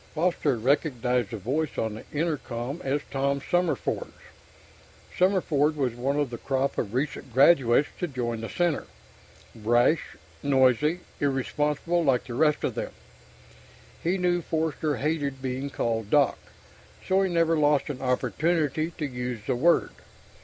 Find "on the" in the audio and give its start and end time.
1.77-2.05